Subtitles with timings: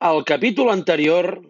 [0.00, 1.42] Al capítol anterior...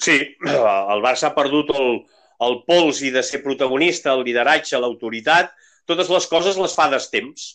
[0.00, 0.16] Sí,
[0.48, 1.98] el Barça ha perdut el,
[2.46, 5.52] el pols i de ser protagonista, el lideratge, l'autoritat,
[5.84, 7.50] totes les coses les fa temps.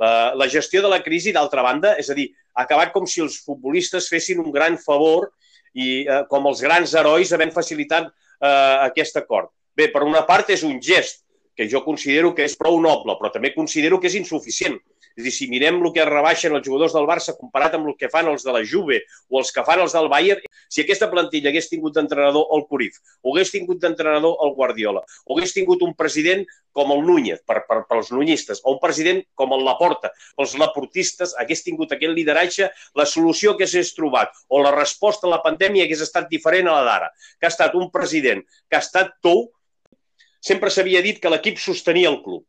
[0.00, 3.20] La, la gestió de la crisi, d'altra banda, és a dir, ha acabat com si
[3.20, 5.28] els futbolistes fessin un gran favor
[5.74, 9.52] i eh, com els grans herois havent facilitat eh, aquest acord.
[9.76, 13.28] Bé, per una part és un gest que jo considero que és prou noble, però
[13.34, 14.78] també considero que és insuficient
[15.18, 18.10] és dir, si mirem el que rebaixen els jugadors del Barça comparat amb el que
[18.12, 21.50] fan els de la Juve o els que fan els del Bayern, si aquesta plantilla
[21.50, 25.96] hagués tingut d'entrenador el Curif, o hagués tingut d'entrenador el Guardiola, o hagués tingut un
[25.98, 30.12] president com el Núñez, per, per, per als nunyistes, o un president com el Laporta,
[30.38, 35.32] pels laportistes, hagués tingut aquest lideratge, la solució que s'hagués trobat o la resposta a
[35.34, 37.10] la pandèmia hagués estat diferent a la d'ara,
[37.40, 39.48] que ha estat un president que ha estat tou,
[40.38, 42.46] sempre s'havia dit que l'equip sostenia el club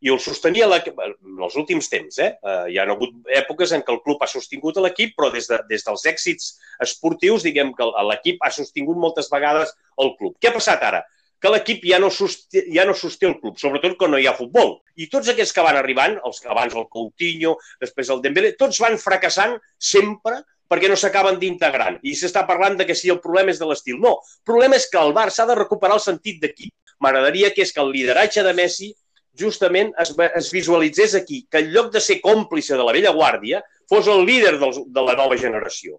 [0.00, 2.18] i el sostenia en els últims temps.
[2.22, 2.30] Eh?
[2.42, 5.58] Uh, hi ha hagut èpoques en què el club ha sostingut l'equip, però des, de,
[5.70, 6.50] des dels èxits
[6.84, 10.36] esportius, diguem que l'equip ha sostingut moltes vegades el club.
[10.38, 11.02] Què ha passat ara?
[11.38, 14.36] Que l'equip ja, no sosté, ja no sosté el club, sobretot quan no hi ha
[14.38, 14.78] futbol.
[14.98, 18.80] I tots aquests que van arribant, els que abans el Coutinho, després el Dembélé, tots
[18.82, 21.92] van fracassant sempre perquè no s'acaben d'integrar.
[22.04, 23.98] I s'està parlant de que si el problema és de l'estil.
[24.02, 26.74] No, el problema és que el Barça ha de recuperar el sentit d'equip.
[27.02, 28.90] M'agradaria que és que el lideratge de Messi
[29.40, 33.62] justament es, es visualitzés aquí, que en lloc de ser còmplice de la vella guàrdia,
[33.88, 35.98] fos el líder del, de la nova generació.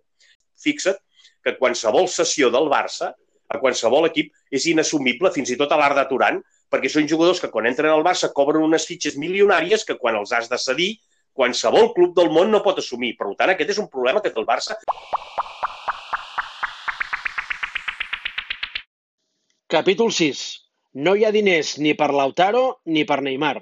[0.59, 0.99] Fixa't
[1.43, 3.13] que qualsevol sessió del Barça,
[3.49, 7.49] a qualsevol equip, és inassumible, fins i tot a l'Arda Turan, perquè són jugadors que
[7.49, 10.91] quan entren al Barça cobren unes fitxes milionàries que quan els has de cedir,
[11.33, 13.15] qualsevol club del món no pot assumir.
[13.17, 14.77] Per tant, aquest és un problema que té el Barça.
[19.69, 20.68] Capítol 6.
[21.05, 23.59] No hi ha diners ni per Lautaro ni per Neymar.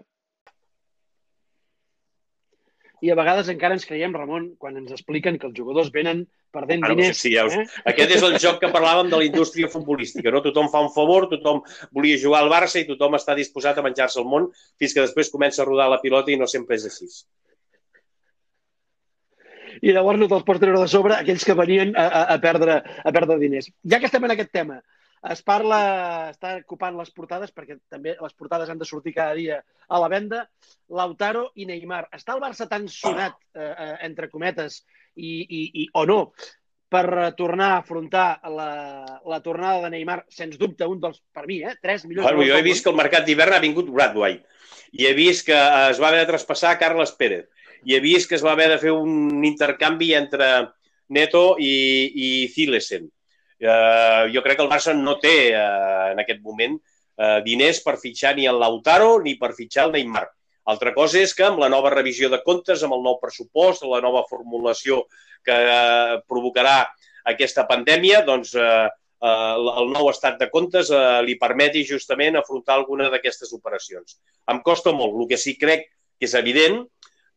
[3.05, 6.23] I a vegades encara ens creiem, Ramon, quan ens expliquen que els jugadors venen
[6.55, 7.19] perdent Ara, diners.
[7.21, 7.53] Sí, ja us...
[7.53, 7.65] eh?
[7.91, 10.31] Aquest és el joc que parlàvem de la indústria futbolística.
[10.33, 10.41] No?
[10.45, 11.61] Tothom fa un favor, tothom
[11.93, 14.49] volia jugar al Barça i tothom està disposat a menjar-se el món
[14.81, 17.11] fins que després comença a rodar la pilota i no sempre és així.
[19.86, 22.80] I llavors no te'ls pots treure de sobre aquells que venien a, a, a, perdre,
[22.81, 23.70] a perdre diners.
[23.86, 24.81] Ja que estem en aquest tema,
[25.33, 25.80] es parla,
[26.32, 30.10] està ocupant les portades, perquè també les portades han de sortir cada dia a la
[30.11, 30.43] venda,
[30.89, 32.05] Lautaro i Neymar.
[32.15, 34.82] Està el Barça tan sonat, eh, eh, entre cometes,
[35.15, 36.20] i, i, i, o no,
[36.88, 38.70] per tornar a afrontar la,
[39.27, 42.30] la tornada de Neymar, sens dubte, un dels, per mi, eh, 3 milions...
[42.30, 44.39] Bueno, jo he vist que el mercat d'hivern ha vingut Bradway,
[44.95, 45.58] i he vist que
[45.92, 47.49] es va haver de traspassar Carles Pérez,
[47.83, 50.48] i he vist que es va haver de fer un intercanvi entre
[51.14, 51.76] Neto i,
[52.15, 53.11] i Zilesen
[53.60, 57.98] Eh, jo crec que el Barça no té eh, en aquest moment eh, diners per
[58.02, 60.28] fitxar ni el Lautaro ni per fitxar el Neymar.
[60.68, 64.02] Altra cosa és que amb la nova revisió de comptes, amb el nou pressupost, la
[64.04, 65.06] nova formulació
[65.48, 66.82] que eh, provocarà
[67.32, 68.88] aquesta pandèmia, doncs eh,
[69.23, 74.20] eh, el nou estat de comptes eh, li permeti justament afrontar alguna d'aquestes operacions.
[74.52, 75.16] Em costa molt.
[75.16, 76.84] El que sí crec que és evident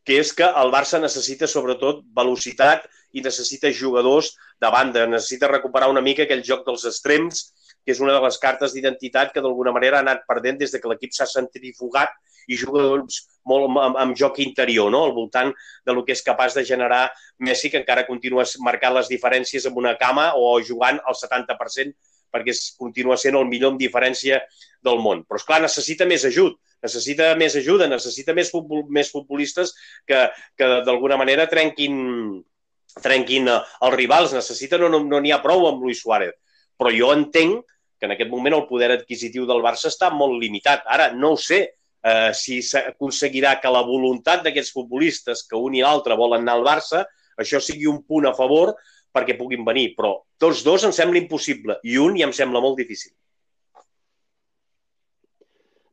[0.05, 4.31] que és que el Barça necessita sobretot velocitat i necessita jugadors
[4.61, 7.51] de banda, necessita recuperar una mica aquell joc dels extrems,
[7.85, 10.81] que és una de les cartes d'identitat que d'alguna manera ha anat perdent des de
[10.81, 12.13] que l'equip s'ha centrifugat
[12.49, 15.03] i juga doncs, molt amb, amb joc interior, no?
[15.05, 15.51] al voltant
[15.85, 17.09] de lo que és capaç de generar
[17.39, 21.93] Messi, que encara continua marcant les diferències amb una cama o jugant al 70%
[22.31, 24.39] perquè continua sent el millor en diferència
[24.81, 25.25] del món.
[25.27, 29.73] Però, és clar necessita més ajut necessita més ajuda, necessita més, futbol, més futbolistes
[30.07, 30.23] que,
[30.57, 31.97] que d'alguna manera trenquin,
[33.01, 34.35] trenquin eh, els rivals.
[34.37, 36.35] Necessita, no n'hi no, no ha prou amb Luis Suárez.
[36.79, 37.67] Però jo entenc
[38.01, 40.87] que en aquest moment el poder adquisitiu del Barça està molt limitat.
[40.89, 45.83] Ara, no ho sé eh, si s'aconseguirà que la voluntat d'aquests futbolistes, que un i
[45.85, 47.05] l'altre volen anar al Barça,
[47.37, 48.73] això sigui un punt a favor
[49.13, 49.91] perquè puguin venir.
[49.97, 53.13] Però tots dos em sembla impossible i un ja em sembla molt difícil.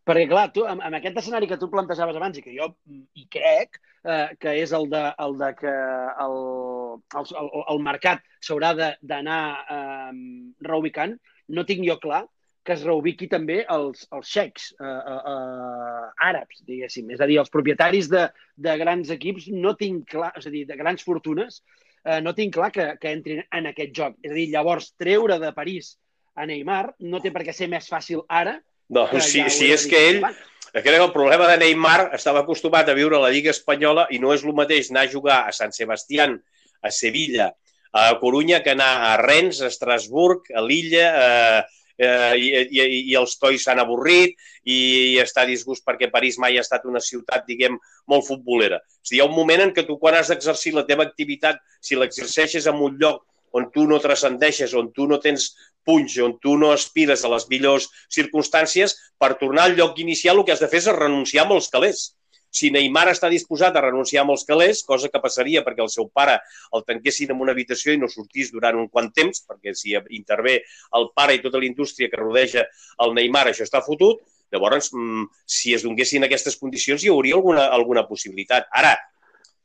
[0.09, 2.71] Perquè, clar, tu, amb, amb aquest escenari que tu plantejaves abans i que jo
[3.19, 3.77] hi crec,
[4.09, 5.75] eh, que és el de, el de que
[6.25, 6.37] el,
[7.21, 9.41] el, el, el mercat s'haurà d'anar
[9.77, 10.13] eh,
[10.65, 11.13] reubicant,
[11.53, 12.23] no tinc jo clar
[12.69, 17.13] que es reubiqui també els, els xecs eh, eh, eh, àrabs, diguéssim.
[17.13, 18.27] És a dir, els propietaris de,
[18.65, 21.63] de grans equips no tinc clar, és a dir, de grans fortunes,
[22.05, 24.17] eh, no tinc clar que, que entrin en aquest joc.
[24.25, 25.95] És a dir, llavors, treure de París
[26.37, 29.87] a Neymar no té per què ser més fàcil ara doncs si, ja si és
[29.89, 30.21] que ell,
[30.73, 34.21] crec que el problema de Neymar estava acostumat a viure a la Lliga Espanyola i
[34.23, 36.39] no és el mateix anar a jugar a Sant Sebastián,
[36.81, 37.53] a Sevilla,
[37.93, 41.29] a Corunya, que anar a Rennes, a Estrasburg, a Lilla, a,
[41.99, 42.49] eh, i,
[42.79, 44.79] i, i els tois s'han avorrit i,
[45.15, 48.81] i està disgust perquè París mai ha estat una ciutat, diguem, molt futbolera.
[49.03, 51.61] És dir, hi ha un moment en què tu, quan has d'exercir la teva activitat,
[51.81, 53.25] si l'exerceixes en un lloc
[53.57, 55.55] on tu no transcendeixes, on tu no tens
[55.89, 60.47] punys, on tu no aspires a les millors circumstàncies, per tornar al lloc inicial el
[60.47, 62.11] que has de fer és renunciar a molts calés.
[62.51, 66.09] Si Neymar està disposat a renunciar a molts calés, cosa que passaria perquè el seu
[66.09, 66.39] pare
[66.77, 70.63] el tanquessin en una habitació i no sortís durant un quant temps, perquè si intervé
[70.97, 72.65] el pare i tota la indústria que rodeja
[73.05, 77.69] el Neymar, això està fotut, llavors, mm, si es donguessin aquestes condicions, hi hauria alguna,
[77.69, 78.69] alguna possibilitat.
[78.73, 78.97] Ara,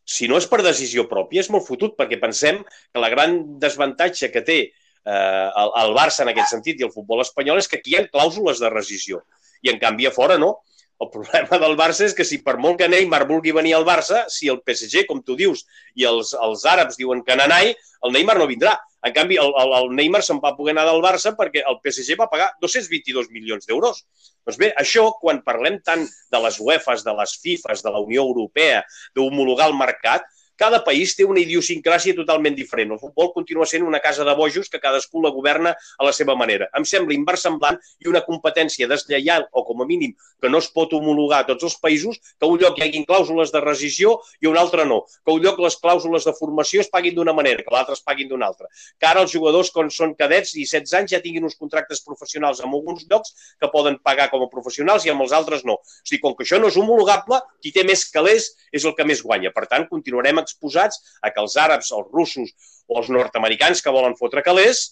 [0.03, 4.31] si no és per decisió pròpia, és molt fotut, perquè pensem que la gran desavantatge
[4.33, 4.59] que té
[5.05, 7.99] eh, el, el Barça en aquest sentit i el futbol espanyol és que aquí hi
[7.99, 9.23] ha clàusules de rescisió.
[9.63, 10.55] I en canvi a fora no.
[11.03, 14.23] El problema del Barça és que si per molt que Neymar vulgui venir al Barça,
[14.31, 15.65] si el PSG, com tu dius,
[15.99, 17.73] i els, els àrabs diuen que n'anai,
[18.03, 18.77] el Neymar no vindrà.
[19.03, 22.15] En canvi, el, el, el Neymar se'n va poder anar del Barça perquè el PSG
[22.19, 24.03] va pagar 222 milions d'euros.
[24.47, 28.23] Doncs bé, això, quan parlem tant de les UEFAs, de les FIFAs, de la Unió
[28.23, 28.83] Europea,
[29.15, 32.93] d'homologar el mercat, cada país té una idiosincràsia totalment diferent.
[32.93, 36.35] El futbol continua sent una casa de bojos que cadascú la governa a la seva
[36.35, 36.69] manera.
[36.77, 40.91] Em sembla inversemblant i una competència deslleial, o com a mínim que no es pot
[40.93, 44.57] homologar a tots els països, que un lloc hi hagin clàusules de rescisió i un
[44.59, 45.03] altre no.
[45.23, 48.27] Que un lloc les clàusules de formació es paguin d'una manera, que l'altre es paguin
[48.27, 48.67] d'una altra.
[48.99, 52.59] Que ara els jugadors, quan són cadets i 16 anys, ja tinguin uns contractes professionals
[52.59, 55.79] en alguns llocs que poden pagar com a professionals i amb els altres no.
[55.79, 59.07] O sigui, com que això no és homologable, qui té més calés és el que
[59.07, 59.53] més guanya.
[59.55, 62.53] Per tant, continuarem exposats a que els àrabs, els russos
[62.87, 64.85] o els nord-americans que volen fotre calés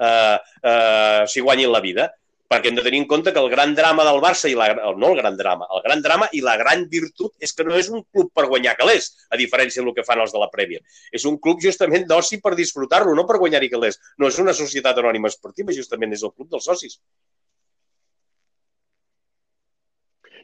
[0.00, 2.10] eh, eh, s'hi guanyin la vida
[2.54, 5.10] perquè hem de tenir en compte que el gran drama del Barça, i la, no
[5.10, 8.04] el gran drama, el gran drama i la gran virtut és que no és un
[8.12, 10.82] club per guanyar calés, a diferència del que fan els de la Premier.
[11.10, 13.98] És un club justament d'oci per disfrutar-lo, no per guanyar-hi calés.
[14.20, 17.00] No és una societat anònima esportiva, justament és el club dels socis.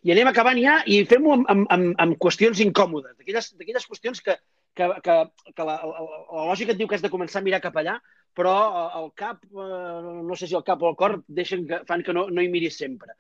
[0.07, 4.37] I anem acabant ja i fem-ho amb, amb, amb, amb qüestions incòmodes, d'aquelles qüestions que,
[4.77, 5.17] que, que,
[5.53, 7.99] que la, la, la lògica et diu que has de començar a mirar cap allà,
[8.37, 8.55] però
[9.01, 12.15] el cap, eh, no sé si el cap o el cor, deixen que, fan que
[12.17, 13.13] no, no hi miris sempre.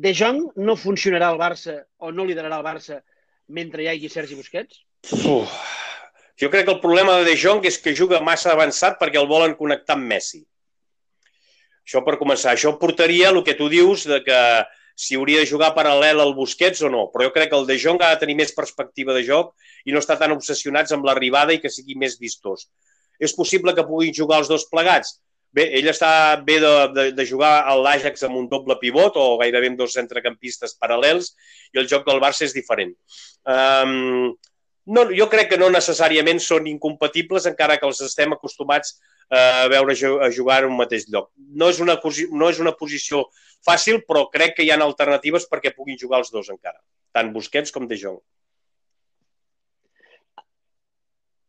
[0.00, 3.00] De Jong no funcionarà al Barça o no liderarà el Barça
[3.50, 4.84] mentre hi hagi Sergi Busquets?
[5.26, 5.56] Uf.
[6.40, 9.28] Jo crec que el problema de De Jong és que juga massa avançat perquè el
[9.28, 10.44] volen connectar amb Messi.
[11.84, 12.54] Això per començar.
[12.54, 14.38] Això portaria el que tu dius de que
[15.00, 17.78] si hauria de jugar paral·lel al Busquets o no, però jo crec que el De
[17.80, 19.54] Jong ha de tenir més perspectiva de joc
[19.88, 22.66] i no estar tan obsessionats amb l'arribada i que sigui més vistós.
[23.16, 25.16] És possible que puguin jugar els dos plegats?
[25.56, 26.10] Bé, ell està
[26.46, 29.96] bé de, de, de jugar a l'Àjax amb un doble pivot o gairebé amb dos
[29.96, 31.32] centrecampistes paral·lels
[31.74, 32.92] i el joc del Barça és diferent.
[33.48, 34.36] Um,
[34.94, 38.98] no, jo crec que no necessàriament són incompatibles, encara que els estem acostumats
[39.30, 41.30] a veure a jugar en un mateix lloc.
[41.36, 41.96] No és una,
[42.32, 43.24] no és una posició
[43.66, 46.80] fàcil, però crec que hi ha alternatives perquè puguin jugar els dos encara,
[47.12, 48.18] tant Busquets com De Jong.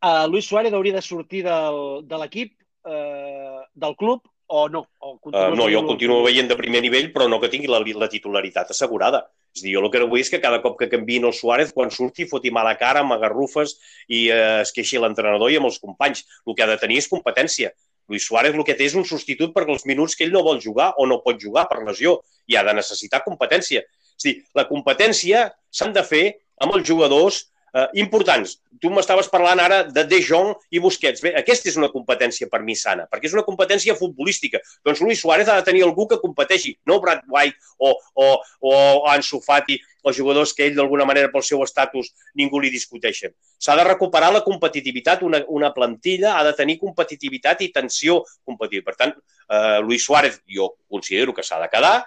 [0.01, 2.55] Uh, Luis Suárez hauria de sortir del, de l'equip,
[2.89, 4.81] uh, del club, o no?
[4.99, 8.09] O uh, no, jo continuo veient de primer nivell, però no que tingui la, la
[8.11, 9.23] titularitat assegurada.
[9.55, 11.71] És dir, jo el que no vull és que cada cop que canviïn el Suárez,
[11.75, 13.77] quan surti, foti mala cara, amb agarrufes
[14.07, 16.25] i eh, es queixi l'entrenador i amb els companys.
[16.45, 17.71] El que ha de tenir és competència.
[18.11, 20.59] Luis Suárez el que té és un substitut per els minuts que ell no vol
[20.59, 22.17] jugar o no pot jugar per lesió
[22.51, 23.85] i ha de necessitar competència.
[24.19, 26.25] És dir, la competència s'han de fer
[26.61, 28.57] amb els jugadors eh, importants.
[28.81, 31.21] Tu m'estaves parlant ara de De Jong i Busquets.
[31.21, 34.61] Bé, aquesta és una competència per mi sana, perquè és una competència futbolística.
[34.85, 38.27] Doncs Luis Suárez ha de tenir algú que competeixi, no Brad White o, o,
[38.71, 38.73] o
[39.11, 43.35] Ansu Fati, els jugadors que ell d'alguna manera pel seu estatus ningú li discuteixen.
[43.61, 48.89] S'ha de recuperar la competitivitat, una, una plantilla ha de tenir competitivitat i tensió competitiva.
[48.89, 51.99] Per tant, eh, Luis Suárez jo considero que s'ha de quedar,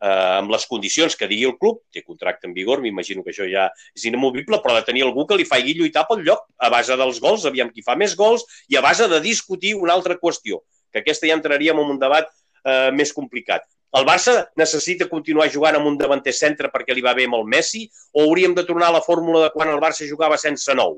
[0.00, 3.46] eh, amb les condicions que digui el club, té contracte en vigor, m'imagino que això
[3.50, 6.96] ja és inamovible, però de tenir algú que li faci lluitar pel lloc a base
[7.00, 10.62] dels gols, aviam qui fa més gols, i a base de discutir una altra qüestió,
[10.92, 13.66] que aquesta ja entraríem en un debat eh, més complicat.
[13.94, 17.44] El Barça necessita continuar jugant amb un davanter centre perquè li va bé amb el
[17.46, 20.96] Messi o hauríem de tornar a la fórmula de quan el Barça jugava sense nou?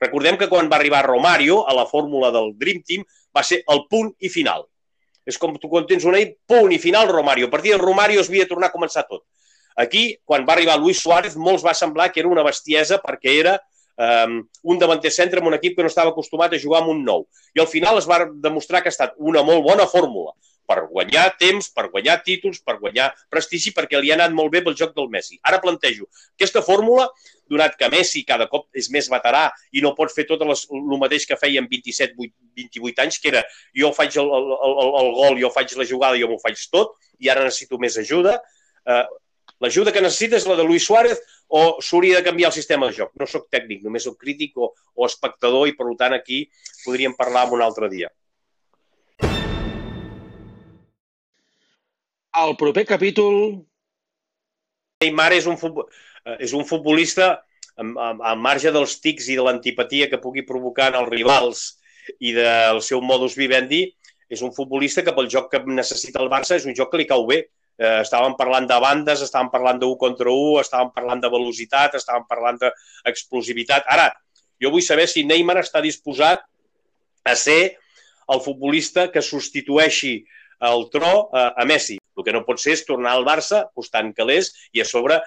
[0.00, 3.04] Recordem que quan va arribar Romario a la fórmula del Dream Team
[3.36, 4.64] va ser el punt i final.
[5.26, 7.46] És com tu quan tens una i punt i final Romario.
[7.46, 9.22] A partir de Romario es havia de tornar a començar tot.
[9.76, 13.54] Aquí, quan va arribar Luis Suárez, molts va semblar que era una bestiesa perquè era
[13.96, 17.04] um, un davanter centre amb un equip que no estava acostumat a jugar amb un
[17.06, 17.26] nou.
[17.56, 20.34] I al final es va demostrar que ha estat una molt bona fórmula.
[20.68, 24.62] Per guanyar temps, per guanyar títols, per guanyar prestigi, perquè li ha anat molt bé
[24.64, 25.38] pel joc del Messi.
[25.42, 27.08] Ara plantejo aquesta fórmula,
[27.52, 31.00] donat que Messi cada cop és més veterà i no pot fer tot les, el
[31.02, 32.16] mateix que feia amb 27,
[32.56, 33.42] 28 anys, que era
[33.76, 36.96] jo faig el, el, el, el gol, jo faig la jugada, jo m'ho faig tot,
[37.20, 38.38] i ara necessito més ajuda.
[38.88, 39.04] Eh,
[39.62, 42.96] L'ajuda que necessita és la de Luis Suárez o s'hauria de canviar el sistema de
[42.96, 43.12] joc?
[43.20, 46.40] No sóc tècnic, només sóc crític o, o espectador i, per tant, aquí
[46.82, 48.10] podríem parlar un altre dia.
[52.42, 53.36] El proper capítol...
[55.02, 55.88] Neymar és un, futbol,
[56.26, 57.32] eh, és un futbolista
[57.82, 61.62] al marge dels tics i de l'antipatia que pugui provocar en els rivals
[62.20, 63.86] i del seu modus vivendi,
[64.30, 67.08] és un futbolista que pel joc que necessita el Barça és un joc que li
[67.08, 67.40] cau bé.
[67.78, 72.26] Eh, estàvem parlant de bandes, estàvem parlant 1 contra 1, estàvem parlant de velocitat, estàvem
[72.28, 73.88] parlant d'explosivitat.
[73.90, 74.10] Ara,
[74.62, 76.44] jo vull saber si Neymar està disposat
[77.24, 77.76] a ser
[78.32, 80.20] el futbolista que substitueixi
[80.68, 81.98] el tro a, a Messi.
[82.16, 85.18] El que no pot ser és tornar al Barça costant calés i a sobre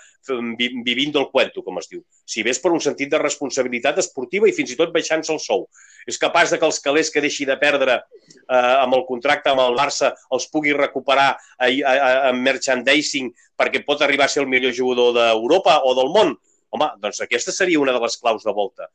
[0.86, 2.04] vivint del cuento, com es diu.
[2.25, 5.65] Si ves per un sentit de responsabilitat esportiva i fins i tot baixant-se el sou.
[6.06, 9.63] És capaç de que els calés que deixi de perdre eh, amb el contracte amb
[9.65, 11.96] el Barça els pugui recuperar a, a,
[12.30, 16.36] a, merchandising perquè pot arribar a ser el millor jugador d'Europa o del món?
[16.75, 18.89] Home, doncs aquesta seria una de les claus de volta.